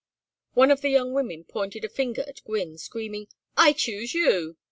One 0.55 0.71
of 0.71 0.81
the 0.81 0.89
young 0.89 1.13
women 1.13 1.43
pointed 1.43 1.85
a 1.85 1.87
finger 1.87 2.23
at 2.27 2.43
Gwynne, 2.43 2.79
screaming, 2.79 3.27
"I 3.55 3.71
choose 3.71 4.15
you!" 4.15 4.57